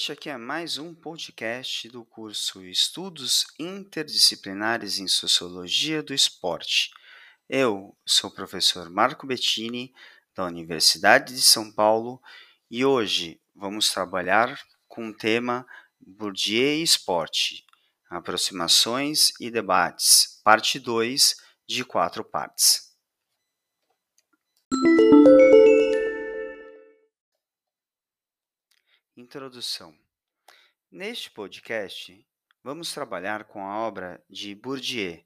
Este 0.00 0.12
aqui 0.12 0.30
é 0.30 0.38
mais 0.38 0.78
um 0.78 0.94
podcast 0.94 1.86
do 1.90 2.06
curso 2.06 2.64
Estudos 2.64 3.44
Interdisciplinares 3.58 4.98
em 4.98 5.06
Sociologia 5.06 6.02
do 6.02 6.14
Esporte. 6.14 6.90
Eu 7.46 7.94
sou 8.06 8.30
o 8.30 8.32
professor 8.32 8.88
Marco 8.88 9.26
Bettini, 9.26 9.92
da 10.34 10.46
Universidade 10.46 11.34
de 11.34 11.42
São 11.42 11.70
Paulo, 11.70 12.18
e 12.70 12.82
hoje 12.82 13.38
vamos 13.54 13.90
trabalhar 13.90 14.58
com 14.88 15.08
o 15.08 15.14
tema 15.14 15.66
Bourdieu 16.00 16.78
e 16.78 16.82
Esporte, 16.82 17.66
aproximações 18.08 19.34
e 19.38 19.50
debates, 19.50 20.40
parte 20.42 20.78
2 20.78 21.36
de 21.68 21.84
quatro 21.84 22.24
partes. 22.24 22.90
Introdução. 29.20 29.94
Neste 30.90 31.30
podcast, 31.30 32.26
vamos 32.64 32.90
trabalhar 32.90 33.44
com 33.44 33.62
a 33.62 33.78
obra 33.78 34.24
de 34.30 34.54
Bourdieu 34.54 35.22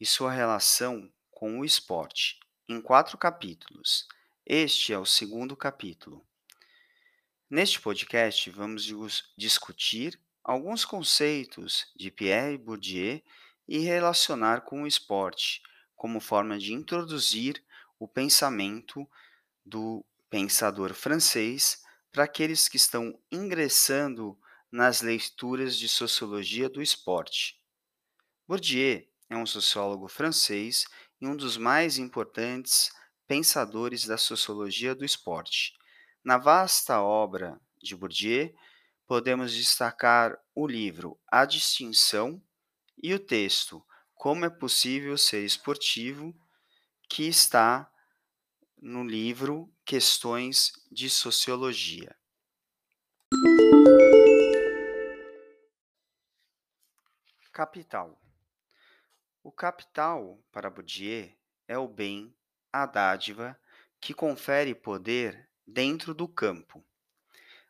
e 0.00 0.04
sua 0.04 0.32
relação 0.32 1.08
com 1.30 1.60
o 1.60 1.64
esporte, 1.64 2.40
em 2.68 2.80
quatro 2.80 3.16
capítulos. 3.16 4.08
Este 4.44 4.92
é 4.92 4.98
o 4.98 5.06
segundo 5.06 5.56
capítulo. 5.56 6.26
Neste 7.48 7.80
podcast, 7.80 8.50
vamos 8.50 8.84
discutir 9.38 10.20
alguns 10.42 10.84
conceitos 10.84 11.86
de 11.94 12.10
Pierre 12.10 12.58
Bourdieu 12.58 13.22
e 13.68 13.78
relacionar 13.78 14.62
com 14.62 14.82
o 14.82 14.88
esporte, 14.88 15.62
como 15.94 16.18
forma 16.18 16.58
de 16.58 16.72
introduzir 16.72 17.64
o 17.96 18.08
pensamento 18.08 19.08
do 19.64 20.04
pensador 20.28 20.92
francês 20.94 21.85
para 22.16 22.24
aqueles 22.24 22.66
que 22.66 22.78
estão 22.78 23.20
ingressando 23.30 24.40
nas 24.72 25.02
leituras 25.02 25.76
de 25.76 25.86
sociologia 25.86 26.66
do 26.66 26.80
esporte. 26.80 27.60
Bourdieu 28.48 29.06
é 29.28 29.36
um 29.36 29.44
sociólogo 29.44 30.08
francês 30.08 30.86
e 31.20 31.26
um 31.26 31.36
dos 31.36 31.58
mais 31.58 31.98
importantes 31.98 32.90
pensadores 33.26 34.06
da 34.06 34.16
sociologia 34.16 34.94
do 34.94 35.04
esporte. 35.04 35.74
Na 36.24 36.38
vasta 36.38 37.02
obra 37.02 37.60
de 37.82 37.94
Bourdieu, 37.94 38.50
podemos 39.06 39.52
destacar 39.52 40.38
o 40.54 40.66
livro 40.66 41.20
A 41.30 41.44
Distinção 41.44 42.42
e 42.96 43.12
o 43.12 43.18
texto 43.18 43.84
Como 44.14 44.46
é 44.46 44.48
possível 44.48 45.18
ser 45.18 45.44
esportivo, 45.44 46.34
que 47.10 47.24
está 47.24 47.92
no 48.80 49.04
livro 49.04 49.70
Questões 49.88 50.72
de 50.90 51.08
Sociologia. 51.08 52.16
Capital. 57.52 58.20
O 59.44 59.52
capital, 59.52 60.42
para 60.50 60.68
Bourdieu, 60.68 61.32
é 61.68 61.78
o 61.78 61.86
bem, 61.86 62.34
a 62.72 62.84
dádiva, 62.84 63.56
que 64.00 64.12
confere 64.12 64.74
poder 64.74 65.48
dentro 65.64 66.12
do 66.12 66.26
campo. 66.26 66.84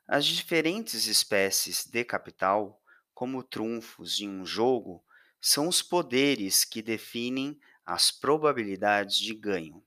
As 0.08 0.24
diferentes 0.24 1.06
espécies 1.06 1.84
de 1.84 2.02
capital, 2.02 2.82
como 3.12 3.42
trunfos 3.42 4.20
em 4.20 4.30
um 4.30 4.46
jogo, 4.46 5.04
são 5.38 5.68
os 5.68 5.82
poderes 5.82 6.64
que 6.64 6.80
definem 6.80 7.60
as 7.84 8.10
probabilidades 8.10 9.18
de 9.18 9.34
ganho. 9.34 9.84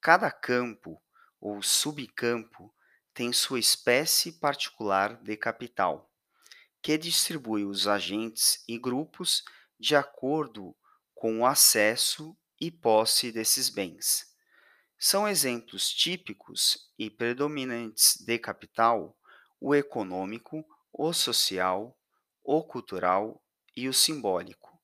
Cada 0.00 0.30
campo 0.30 1.02
ou 1.40 1.62
subcampo 1.62 2.72
tem 3.14 3.32
sua 3.32 3.58
espécie 3.58 4.32
particular 4.32 5.20
de 5.22 5.36
capital, 5.36 6.10
que 6.82 6.96
distribui 6.96 7.64
os 7.64 7.86
agentes 7.86 8.62
e 8.68 8.78
grupos 8.78 9.42
de 9.78 9.96
acordo 9.96 10.76
com 11.14 11.40
o 11.40 11.46
acesso 11.46 12.36
e 12.60 12.70
posse 12.70 13.32
desses 13.32 13.68
bens. 13.68 14.34
São 14.98 15.26
exemplos 15.26 15.90
típicos 15.90 16.90
e 16.98 17.08
predominantes 17.08 18.16
de 18.20 18.38
capital 18.38 19.16
o 19.58 19.74
econômico, 19.74 20.64
o 20.92 21.12
social, 21.12 21.96
o 22.42 22.62
cultural 22.62 23.42
e 23.76 23.88
o 23.88 23.94
simbólico. 23.94 24.78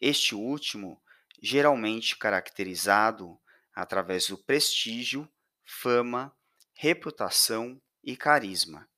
Este 0.00 0.34
último, 0.34 1.00
geralmente 1.40 2.16
caracterizado 2.16 3.38
através 3.74 4.28
do 4.28 4.36
prestígio, 4.36 5.28
fama, 5.72 6.32
reputação 6.74 7.80
e 8.04 8.16
carisma. 8.16 8.88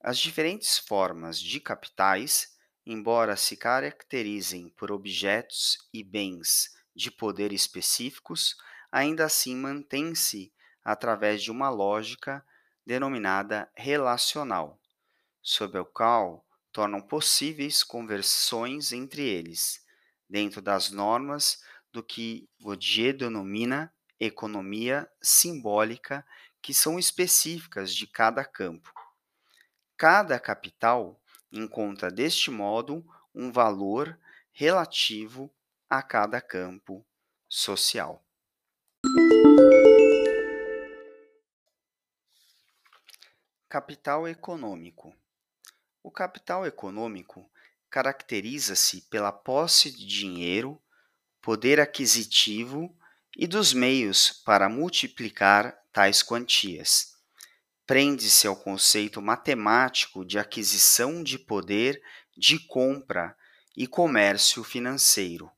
As 0.00 0.18
diferentes 0.18 0.76
formas 0.78 1.40
de 1.40 1.60
capitais, 1.60 2.56
embora 2.84 3.36
se 3.36 3.56
caracterizem 3.56 4.68
por 4.70 4.90
objetos 4.90 5.78
e 5.94 6.02
bens 6.02 6.70
de 6.94 7.10
poder 7.10 7.52
específicos, 7.52 8.56
ainda 8.90 9.24
assim 9.24 9.54
mantêm-se 9.54 10.52
através 10.84 11.42
de 11.42 11.50
uma 11.50 11.70
lógica 11.70 12.44
denominada 12.84 13.70
relacional, 13.74 14.78
sob 15.40 15.78
a 15.78 15.84
qual 15.84 16.44
tornam 16.72 17.00
possíveis 17.00 17.82
conversões 17.82 18.92
entre 18.92 19.22
eles, 19.22 19.82
dentro 20.28 20.60
das 20.60 20.90
normas 20.90 21.62
do 21.92 22.02
que 22.02 22.48
Bourdieu 22.58 23.16
denomina 23.16 23.94
economia 24.20 25.10
simbólica, 25.22 26.26
que 26.60 26.74
são 26.74 26.98
específicas 26.98 27.94
de 27.94 28.06
cada 28.06 28.44
campo. 28.44 28.92
Cada 29.96 30.38
capital 30.38 31.18
encontra 31.50 32.10
deste 32.10 32.50
modo 32.50 33.04
um 33.34 33.50
valor 33.50 34.18
relativo 34.52 35.50
a 35.88 36.02
cada 36.02 36.40
campo 36.40 37.04
social. 37.48 38.22
Capital 43.68 44.28
econômico. 44.28 45.14
O 46.02 46.10
capital 46.10 46.66
econômico 46.66 47.50
caracteriza-se 47.88 49.02
pela 49.02 49.32
posse 49.32 49.90
de 49.90 50.06
dinheiro 50.06 50.80
poder 51.40 51.80
aquisitivo 51.80 52.94
e 53.40 53.46
dos 53.46 53.72
meios 53.72 54.42
para 54.44 54.68
multiplicar 54.68 55.74
tais 55.94 56.22
quantias. 56.22 57.14
Prende-se 57.86 58.46
ao 58.46 58.54
conceito 58.54 59.22
matemático 59.22 60.26
de 60.26 60.38
aquisição 60.38 61.22
de 61.22 61.38
poder 61.38 62.02
de 62.36 62.58
compra 62.66 63.34
e 63.74 63.86
comércio 63.86 64.62
financeiro. 64.62 65.50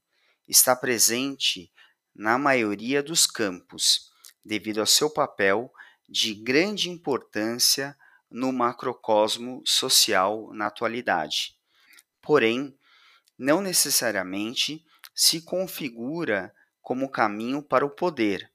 Está 0.46 0.76
presente 0.76 1.72
na 2.14 2.38
maioria 2.38 3.02
dos 3.02 3.26
campos, 3.26 4.12
devido 4.44 4.78
ao 4.78 4.86
seu 4.86 5.10
papel 5.10 5.68
de 6.08 6.34
grande 6.34 6.88
importância 6.88 7.98
no 8.30 8.52
macrocosmo 8.52 9.60
social 9.66 10.52
na 10.52 10.68
atualidade. 10.68 11.56
Porém, 12.20 12.78
não 13.36 13.60
necessariamente 13.60 14.86
se 15.12 15.42
configura 15.42 16.54
como 16.82 17.08
caminho 17.08 17.62
para 17.62 17.86
o 17.86 17.90
poder 17.90 18.50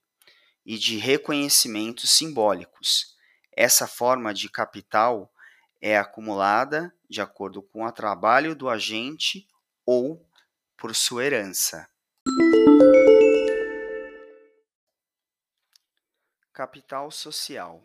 e 0.66 0.78
de 0.78 0.98
reconhecimentos 0.98 2.12
simbólicos. 2.12 3.16
Essa 3.56 3.88
forma 3.88 4.34
de 4.34 4.50
capital 4.50 5.34
é 5.82 5.98
acumulada 5.98 6.94
de 7.10 7.22
acordo 7.22 7.64
com 7.64 7.86
o 7.86 7.92
trabalho 7.92 8.54
do 8.54 8.70
agente 8.70 9.48
ou 9.86 10.24
por 10.76 10.94
sua 10.94 11.26
herança. 11.26 11.90
Capital 16.52 17.10
social. 17.12 17.82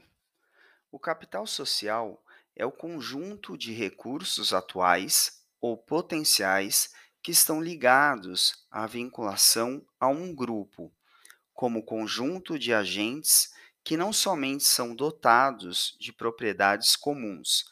O 0.90 0.98
capital 0.98 1.46
social 1.46 2.22
é 2.56 2.66
o 2.66 2.72
conjunto 2.72 3.56
de 3.56 3.72
recursos 3.72 4.52
atuais 4.52 5.42
ou 5.60 5.76
potenciais 5.76 6.92
que 7.22 7.30
estão 7.30 7.62
ligados 7.62 8.66
à 8.70 8.86
vinculação 8.86 9.86
a 10.00 10.08
um 10.08 10.34
grupo, 10.34 10.92
como 11.54 11.84
conjunto 11.84 12.58
de 12.58 12.74
agentes 12.74 13.52
que 13.84 13.96
não 13.96 14.12
somente 14.12 14.64
são 14.64 14.94
dotados 14.94 15.96
de 16.00 16.12
propriedades 16.12 16.96
comuns, 16.96 17.64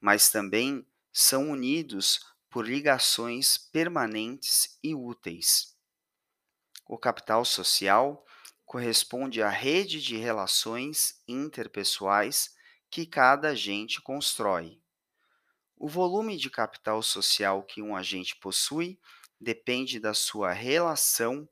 mas 0.00 0.30
também 0.30 0.86
são 1.12 1.50
unidos 1.50 2.20
por 2.50 2.66
ligações 2.66 3.58
permanentes 3.58 4.78
e 4.82 4.94
úteis. 4.94 5.76
O 6.88 6.96
capital 6.96 7.44
social 7.44 8.24
corresponde 8.64 9.42
à 9.42 9.48
rede 9.48 10.00
de 10.00 10.16
relações 10.16 11.20
interpessoais 11.26 12.54
que 12.90 13.06
cada 13.06 13.48
agente 13.48 14.00
constrói. 14.00 14.80
O 15.78 15.88
volume 15.88 16.38
de 16.38 16.48
capital 16.48 17.02
social 17.02 17.62
que 17.62 17.82
um 17.82 17.94
agente 17.94 18.34
possui 18.36 18.98
depende 19.38 20.00
da 20.00 20.14
sua 20.14 20.50
relação 20.50 21.46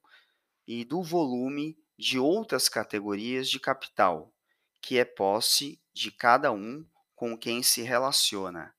e 0.67 0.83
do 0.83 1.03
volume 1.03 1.79
de 1.99 2.19
outras 2.19 2.67
categorias 2.67 3.51
de 3.51 3.61
capital, 3.61 4.33
que 4.81 4.99
é 4.99 5.05
posse 5.05 5.79
de 5.93 6.11
cada 6.11 6.51
um 6.51 6.87
com 7.15 7.37
quem 7.37 7.63
se 7.63 7.83
relaciona. 7.83 8.75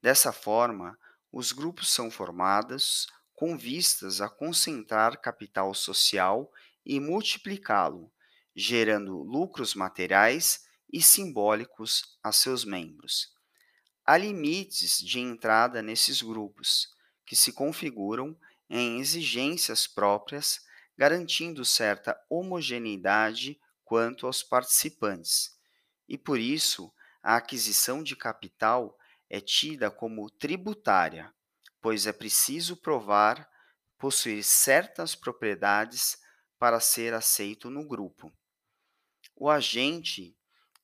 Dessa 0.00 0.32
forma, 0.32 0.98
os 1.30 1.52
grupos 1.52 1.92
são 1.92 2.10
formados 2.10 3.06
com 3.34 3.58
vistas 3.58 4.22
a 4.22 4.28
concentrar 4.28 5.20
capital 5.20 5.74
social 5.74 6.50
e 6.84 6.98
multiplicá-lo, 6.98 8.10
gerando 8.56 9.22
lucros 9.22 9.74
materiais 9.74 10.66
e 10.90 11.02
simbólicos 11.02 12.18
a 12.22 12.32
seus 12.32 12.64
membros. 12.64 13.37
Há 14.10 14.16
limites 14.16 15.00
de 15.00 15.20
entrada 15.20 15.82
nesses 15.82 16.22
grupos, 16.22 16.94
que 17.26 17.36
se 17.36 17.52
configuram 17.52 18.34
em 18.70 18.98
exigências 18.98 19.86
próprias, 19.86 20.64
garantindo 20.96 21.62
certa 21.62 22.18
homogeneidade 22.26 23.60
quanto 23.84 24.26
aos 24.26 24.42
participantes. 24.42 25.54
E 26.08 26.16
por 26.16 26.40
isso, 26.40 26.90
a 27.22 27.36
aquisição 27.36 28.02
de 28.02 28.16
capital 28.16 28.98
é 29.28 29.42
tida 29.42 29.90
como 29.90 30.30
tributária, 30.30 31.30
pois 31.78 32.06
é 32.06 32.12
preciso 32.12 32.78
provar 32.78 33.46
possuir 33.98 34.42
certas 34.42 35.14
propriedades 35.14 36.16
para 36.58 36.80
ser 36.80 37.12
aceito 37.12 37.68
no 37.68 37.86
grupo. 37.86 38.32
O 39.36 39.50
agente 39.50 40.34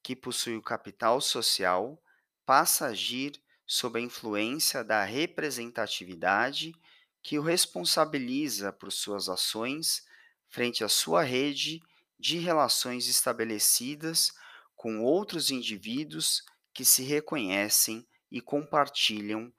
que 0.02 0.14
possui 0.14 0.58
o 0.58 0.62
capital 0.62 1.22
social 1.22 1.98
passa 2.46 2.86
a 2.86 2.88
agir 2.88 3.40
sob 3.66 3.98
a 3.98 4.02
influência 4.02 4.84
da 4.84 5.02
representatividade 5.04 6.74
que 7.22 7.38
o 7.38 7.42
responsabiliza 7.42 8.72
por 8.72 8.92
suas 8.92 9.28
ações 9.28 10.06
frente 10.48 10.84
à 10.84 10.88
sua 10.88 11.22
rede 11.22 11.82
de 12.18 12.38
relações 12.38 13.08
estabelecidas 13.08 14.32
com 14.76 15.02
outros 15.02 15.50
indivíduos 15.50 16.44
que 16.72 16.84
se 16.84 17.02
reconhecem 17.02 18.06
e 18.30 18.40
compartilham 18.40 19.52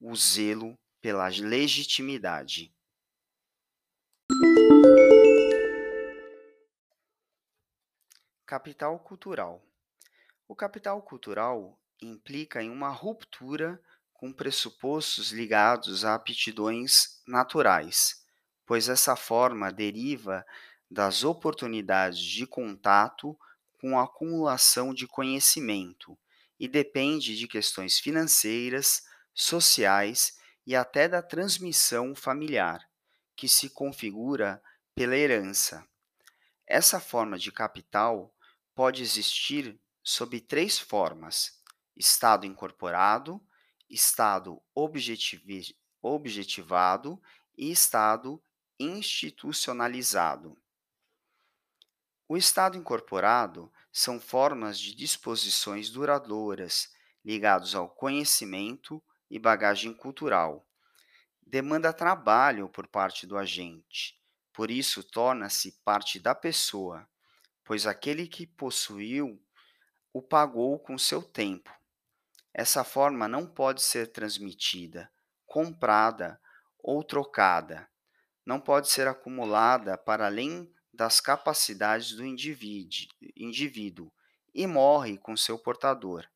o 0.00 0.14
zelo 0.16 0.78
pela 1.00 1.28
legitimidade. 1.28 2.72
Capital 8.44 8.98
cultural. 8.98 9.62
O 10.48 10.56
capital 10.56 11.02
cultural 11.02 11.78
implica 12.00 12.62
em 12.62 12.70
uma 12.70 12.90
ruptura 12.90 13.80
com 14.12 14.32
pressupostos 14.32 15.30
ligados 15.30 16.04
a 16.04 16.14
aptidões 16.14 17.20
naturais, 17.26 18.24
pois 18.66 18.88
essa 18.88 19.14
forma 19.14 19.72
deriva 19.72 20.44
das 20.90 21.22
oportunidades 21.22 22.18
de 22.18 22.46
contato 22.46 23.38
com 23.80 23.98
a 23.98 24.04
acumulação 24.04 24.92
de 24.92 25.06
conhecimento 25.06 26.18
e 26.58 26.66
depende 26.66 27.36
de 27.36 27.46
questões 27.46 27.98
financeiras, 27.98 29.02
sociais 29.32 30.36
e 30.66 30.74
até 30.74 31.08
da 31.08 31.22
transmissão 31.22 32.14
familiar, 32.14 32.80
que 33.36 33.48
se 33.48 33.70
configura 33.70 34.60
pela 34.94 35.16
herança. 35.16 35.86
Essa 36.66 36.98
forma 36.98 37.38
de 37.38 37.52
capital 37.52 38.34
pode 38.74 39.02
existir 39.02 39.80
sob 40.02 40.40
três 40.40 40.78
formas: 40.78 41.57
estado 41.98 42.46
incorporado, 42.46 43.44
estado 43.90 44.62
objetivado 46.00 47.20
e 47.56 47.70
estado 47.72 48.40
institucionalizado. 48.78 50.56
O 52.28 52.36
estado 52.36 52.78
incorporado 52.78 53.72
são 53.90 54.20
formas 54.20 54.78
de 54.78 54.94
disposições 54.94 55.90
duradouras 55.90 56.94
ligados 57.24 57.74
ao 57.74 57.88
conhecimento 57.88 59.02
e 59.28 59.38
bagagem 59.38 59.92
cultural. 59.92 60.64
Demanda 61.42 61.92
trabalho 61.92 62.68
por 62.68 62.86
parte 62.86 63.26
do 63.26 63.36
agente, 63.36 64.22
por 64.52 64.70
isso 64.70 65.02
torna-se 65.02 65.72
parte 65.84 66.20
da 66.20 66.34
pessoa, 66.34 67.08
pois 67.64 67.86
aquele 67.86 68.28
que 68.28 68.46
possuiu 68.46 69.42
o 70.12 70.22
pagou 70.22 70.78
com 70.78 70.96
seu 70.98 71.22
tempo. 71.22 71.77
Essa 72.58 72.82
forma 72.82 73.28
não 73.28 73.46
pode 73.46 73.80
ser 73.80 74.10
transmitida, 74.10 75.08
comprada 75.46 76.40
ou 76.80 77.04
trocada. 77.04 77.88
Não 78.44 78.58
pode 78.60 78.90
ser 78.90 79.06
acumulada 79.06 79.96
para 79.96 80.26
além 80.26 80.68
das 80.92 81.20
capacidades 81.20 82.16
do 82.16 82.24
indivíduo 82.26 84.12
e 84.52 84.66
morre 84.66 85.16
com 85.18 85.36
seu 85.36 85.56
portador. 85.56 86.26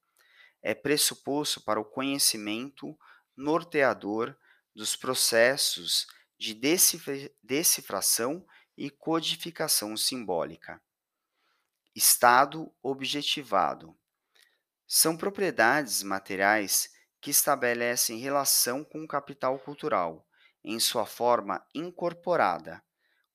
É 0.63 0.77
pressuposto 0.77 1.61
para 1.61 1.81
o 1.81 1.85
conhecimento 1.85 2.97
norteador 3.37 4.37
dos 4.73 4.95
processos 4.95 6.07
de 6.39 6.55
decifração 7.43 8.47
e 8.77 8.91
codificação 8.91 9.97
simbólica. 9.97 10.81
Estado 11.93 12.73
objetivado 12.81 13.99
são 14.94 15.17
propriedades 15.17 16.03
materiais 16.03 16.91
que 17.19 17.31
estabelecem 17.31 18.19
relação 18.19 18.85
com 18.85 19.03
o 19.03 19.09
capital 19.09 19.59
cultural 19.59 20.29
em 20.62 20.79
sua 20.79 21.06
forma 21.06 21.67
incorporada 21.75 22.85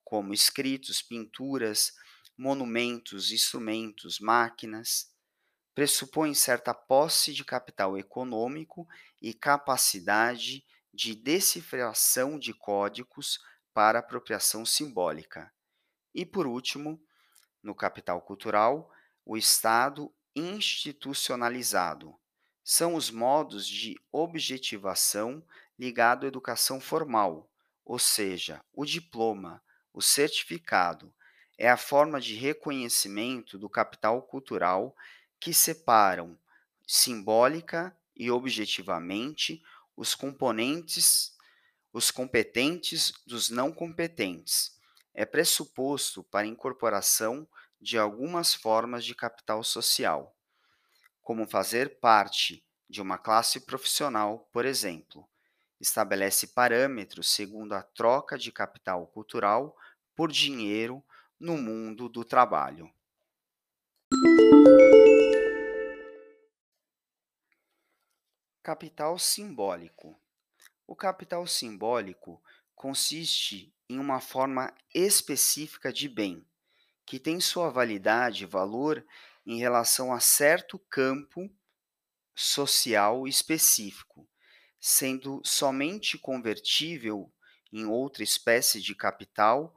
como 0.03 0.35
escritos, 0.35 1.01
pinturas, 1.01 1.93
monumentos, 2.37 3.31
instrumentos, 3.31 4.19
máquinas, 4.19 5.11
pressupõe 5.73 6.35
certa 6.35 6.75
posse 6.75 7.33
de 7.33 7.43
capital 7.43 7.97
econômico 7.97 8.87
e 9.19 9.33
capacidade 9.33 10.63
de 10.93 11.15
decifração 11.15 12.37
de 12.37 12.53
códigos 12.53 13.39
para 13.73 13.97
apropriação 13.97 14.63
simbólica. 14.63 15.51
E, 16.13 16.23
por 16.23 16.45
último, 16.45 17.01
no 17.63 17.73
capital 17.73 18.21
cultural, 18.21 18.91
o 19.25 19.35
Estado 19.35 20.13
institucionalizado. 20.39 22.15
São 22.63 22.95
os 22.95 23.09
modos 23.09 23.67
de 23.67 23.99
objetivação 24.11 25.43
ligado 25.77 26.25
à 26.25 26.27
educação 26.27 26.79
formal, 26.81 27.49
ou 27.85 27.97
seja, 27.97 28.61
o 28.73 28.85
diploma, 28.85 29.63
o 29.93 30.01
certificado 30.01 31.13
é 31.57 31.69
a 31.69 31.77
forma 31.77 32.21
de 32.21 32.35
reconhecimento 32.35 33.57
do 33.57 33.69
capital 33.69 34.21
cultural 34.21 34.95
que 35.39 35.53
separam 35.53 36.37
simbólica 36.85 37.97
e 38.15 38.29
objetivamente 38.29 39.63
os 39.95 40.13
componentes, 40.13 41.35
os 41.91 42.11
competentes 42.11 43.11
dos 43.25 43.49
não 43.49 43.71
competentes. 43.71 44.77
É 45.13 45.25
pressuposto 45.25 46.23
para 46.23 46.45
incorporação 46.45 47.47
de 47.81 47.97
algumas 47.97 48.53
formas 48.53 49.03
de 49.03 49.15
capital 49.15 49.63
social, 49.63 50.36
como 51.27 51.45
fazer 51.45 51.99
parte 51.99 52.65
de 52.89 53.01
uma 53.01 53.17
classe 53.17 53.59
profissional, 53.65 54.47
por 54.53 54.63
exemplo. 54.63 55.27
Estabelece 55.77 56.47
parâmetros 56.47 57.27
segundo 57.29 57.73
a 57.73 57.83
troca 57.83 58.37
de 58.37 58.49
capital 58.49 59.05
cultural 59.07 59.75
por 60.15 60.31
dinheiro 60.31 61.03
no 61.37 61.57
mundo 61.57 62.07
do 62.07 62.23
trabalho. 62.23 62.89
Capital 68.63 69.19
simbólico. 69.19 70.17
O 70.87 70.95
capital 70.95 71.45
simbólico 71.45 72.41
consiste 72.73 73.75
em 73.89 73.99
uma 73.99 74.21
forma 74.21 74.73
específica 74.95 75.91
de 75.91 76.07
bem, 76.07 76.47
que 77.05 77.19
tem 77.19 77.41
sua 77.41 77.69
validade 77.69 78.45
e 78.45 78.47
valor 78.47 79.05
em 79.47 79.59
relação 79.59 80.13
a 80.13 80.19
certo 80.19 80.77
campo 80.77 81.49
social 82.35 83.25
específico, 83.25 84.29
sendo 84.77 85.41
somente 85.45 86.17
convertível 86.17 87.33
em 87.71 87.85
outra 87.85 88.23
espécie 88.23 88.81
de 88.81 88.93
capital 88.93 89.73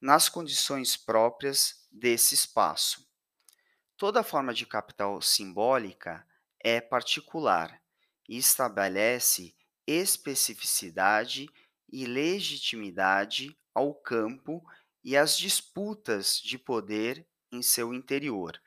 nas 0.00 0.28
condições 0.28 0.96
próprias 0.96 1.86
desse 1.90 2.34
espaço. 2.34 3.08
Toda 3.96 4.24
forma 4.24 4.52
de 4.52 4.66
capital 4.66 5.22
simbólica 5.22 6.26
é 6.58 6.80
particular 6.80 7.80
e 8.28 8.36
estabelece 8.36 9.54
especificidade 9.86 11.48
e 11.88 12.06
legitimidade 12.06 13.56
ao 13.72 13.94
campo 13.94 14.60
e 15.04 15.16
às 15.16 15.38
disputas 15.38 16.40
de 16.40 16.58
poder 16.58 17.24
em 17.52 17.62
seu 17.62 17.94
interior. 17.94 18.60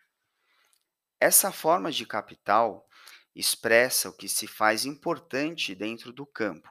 Essa 1.27 1.51
forma 1.51 1.91
de 1.91 2.05
capital 2.05 2.87
expressa 3.35 4.09
o 4.09 4.13
que 4.13 4.29
se 4.29 4.45
faz 4.45 4.85
importante 4.85 5.73
dentro 5.73 6.13
do 6.13 6.23
campo, 6.23 6.69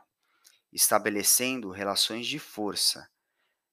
estabelecendo 0.73 1.73
relações 1.73 2.25
de 2.25 2.38
força, 2.38 3.11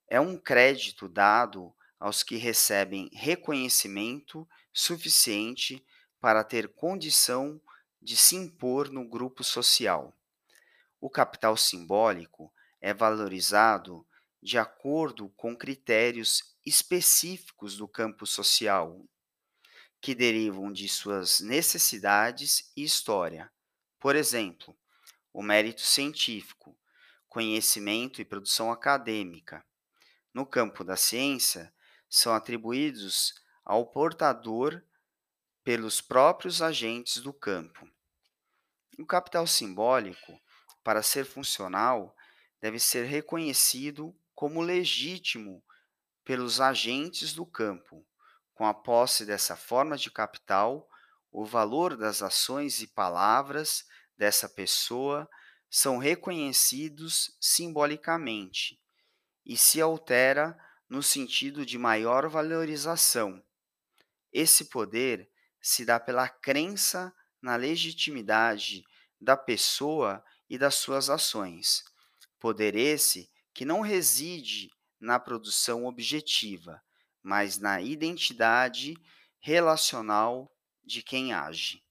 é 0.08 0.20
um 0.20 0.36
crédito 0.36 1.08
dado 1.08 1.72
aos 2.00 2.24
que 2.24 2.36
recebem 2.36 3.12
reconhecimento 3.14 4.50
suficiente 4.74 5.86
para 6.20 6.44
ter 6.44 6.74
condição 6.74 7.62
de 8.02 8.18
se 8.18 8.36
impor 8.36 8.90
no 8.90 9.08
grupo 9.08 9.44
social. 9.44 10.18
O 11.00 11.12
capital 11.12 11.56
simbólico 11.58 12.52
é 12.82 12.92
valorizado 12.92 14.04
de 14.42 14.58
acordo 14.58 15.30
com 15.38 15.56
critérios 15.56 16.42
específicos 16.66 17.78
do 17.78 17.88
campo 17.88 18.26
social, 18.26 19.08
que 20.02 20.16
derivam 20.16 20.72
de 20.74 20.90
suas 20.90 21.40
necessidades 21.40 22.72
e 22.76 22.84
história. 22.84 23.52
Por 24.00 24.16
exemplo, 24.16 24.76
o 25.32 25.44
mérito 25.44 25.82
científico, 25.82 26.76
conhecimento 27.30 28.20
e 28.20 28.26
produção 28.26 28.72
acadêmica. 28.72 29.64
No 30.34 30.46
campo 30.46 30.84
da 30.84 30.98
ciência, 30.98 31.72
são 32.10 32.34
atribuídos 32.34 33.36
ao 33.64 33.86
portador 33.86 34.84
pelos 35.64 36.02
próprios 36.02 36.62
agentes 36.62 37.18
do 37.22 37.32
campo. 37.32 37.88
O 38.98 39.06
capital 39.06 39.46
simbólico, 39.46 40.42
para 40.84 41.04
ser 41.04 41.26
funcional, 41.26 42.16
deve 42.60 42.80
ser 42.80 43.06
reconhecido 43.06 44.16
como 44.34 44.62
legítimo 44.62 45.64
pelos 46.24 46.60
agentes 46.60 47.34
do 47.34 47.46
campo. 47.46 48.06
Com 48.62 48.68
a 48.68 48.76
posse 48.76 49.26
dessa 49.26 49.56
forma 49.56 49.98
de 49.98 50.12
capital, 50.12 50.88
o 51.32 51.44
valor 51.44 51.98
das 51.98 52.22
ações 52.22 52.80
e 52.80 52.86
palavras 52.86 53.86
dessa 54.16 54.48
pessoa 54.48 55.28
são 55.68 55.98
reconhecidos 55.98 57.36
simbolicamente 57.42 58.80
e 59.44 59.58
se 59.58 59.82
altera 59.82 60.56
no 60.88 61.02
sentido 61.02 61.66
de 61.66 61.80
maior 61.80 62.30
valorização. 62.30 63.44
Esse 64.32 64.66
poder 64.66 65.28
se 65.60 65.84
dá 65.84 66.00
pela 66.00 66.30
crença 66.30 67.12
na 67.42 67.56
legitimidade 67.56 68.86
da 69.20 69.36
pessoa 69.36 70.24
e 70.48 70.56
das 70.56 70.76
suas 70.76 71.10
ações. 71.10 71.84
Poder 72.40 72.76
esse 72.76 73.28
que 73.56 73.66
não 73.66 73.82
reside 73.82 74.70
na 75.00 75.20
produção 75.20 75.88
objetiva, 75.88 76.80
mas 77.24 77.58
na 77.58 77.82
identidade 77.82 78.96
relacional 79.40 80.52
de 80.84 81.02
quem 81.02 81.34
age. 81.34 81.84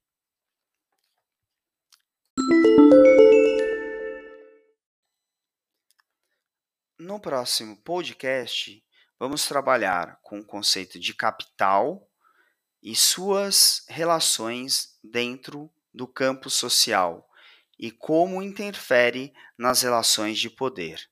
No 6.98 7.18
próximo 7.18 7.76
podcast, 7.76 8.84
vamos 9.18 9.46
trabalhar 9.46 10.18
com 10.22 10.40
o 10.40 10.44
conceito 10.44 10.98
de 10.98 11.14
capital 11.14 12.08
e 12.82 12.94
suas 12.94 13.84
relações 13.88 14.98
dentro 15.02 15.70
do 15.92 16.06
campo 16.06 16.48
social 16.48 17.28
e 17.78 17.90
como 17.90 18.42
interfere 18.42 19.32
nas 19.56 19.82
relações 19.82 20.38
de 20.38 20.50
poder. 20.50 21.10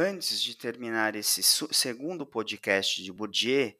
Antes 0.00 0.40
de 0.40 0.56
terminar 0.56 1.16
esse 1.16 1.42
segundo 1.42 2.24
podcast 2.24 3.02
de 3.02 3.10
Bourdieu, 3.10 3.74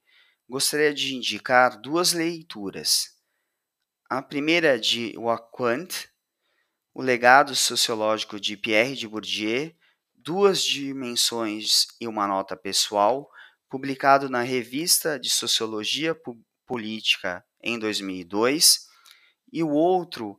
gostaria 0.48 0.92
de 0.92 1.14
indicar 1.14 1.80
duas 1.80 2.12
leituras. 2.12 3.16
A 4.10 4.20
primeira 4.20 4.74
é 4.74 4.78
de 4.78 5.16
Wacquant, 5.16 6.08
O 6.92 7.00
legado 7.00 7.54
sociológico 7.54 8.40
de 8.40 8.56
Pierre 8.56 8.96
de 8.96 9.06
Bourdieu, 9.06 9.72
Duas 10.12 10.60
dimensões 10.60 11.86
e 12.00 12.08
uma 12.08 12.26
nota 12.26 12.56
pessoal, 12.56 13.30
publicado 13.70 14.28
na 14.28 14.42
Revista 14.42 15.20
de 15.20 15.30
Sociologia 15.30 16.20
Política 16.66 17.46
em 17.62 17.78
2002, 17.78 18.88
e 19.52 19.62
o 19.62 19.70
outro 19.70 20.36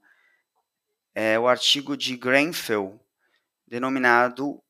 é 1.16 1.40
o 1.40 1.48
artigo 1.48 1.96
de 1.96 2.18
Grenfell, 2.18 3.00
denominado 3.66 4.62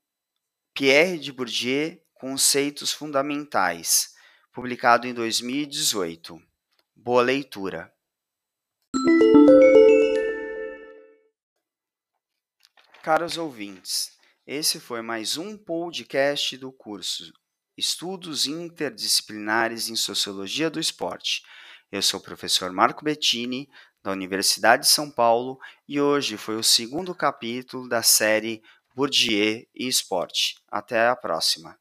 Pierre 0.80 1.20
de 1.20 1.34
Bourdieu, 1.34 2.02
Conceitos 2.14 2.94
Fundamentais, 2.94 4.16
publicado 4.54 5.06
em 5.08 5.14
2018. 5.14 6.42
Boa 6.96 7.22
leitura. 7.22 7.94
Caros 13.04 13.38
ouvintes, 13.38 14.18
esse 14.48 14.80
foi 14.80 15.02
mais 15.02 15.36
um 15.36 15.58
podcast 15.58 16.58
do 16.58 16.72
curso 16.72 17.30
Estudos 17.78 18.48
Interdisciplinares 18.48 19.90
em 19.90 19.98
Sociologia 19.98 20.70
do 20.70 20.80
Esporte. 20.80 21.44
Eu 21.92 22.02
sou 22.02 22.22
o 22.22 22.24
professor 22.24 22.72
Marco 22.72 23.04
Bettini, 23.04 23.70
da 24.02 24.12
Universidade 24.12 24.84
de 24.84 24.90
São 24.90 25.12
Paulo, 25.12 25.60
e 25.86 26.00
hoje 26.00 26.38
foi 26.38 26.56
o 26.56 26.64
segundo 26.64 27.14
capítulo 27.14 27.90
da 27.90 28.02
série 28.02 28.64
Bourdieu 28.96 29.66
e 29.74 29.88
Esporte. 29.88 30.56
Até 30.68 31.08
a 31.08 31.16
próxima! 31.16 31.78